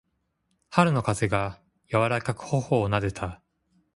[0.71, 3.39] 春の風が、やわらかく頬をなでた。